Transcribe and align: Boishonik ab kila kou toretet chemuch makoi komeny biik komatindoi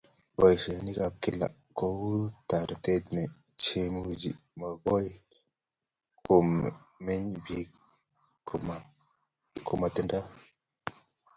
Boishonik 0.37 0.97
ab 1.05 1.13
kila 1.23 1.47
kou 1.77 2.01
toretet 2.49 3.05
chemuch 3.63 4.13
makoi 4.59 5.07
komeny 6.25 7.25
biik 7.45 7.69
komatindoi 9.67 10.25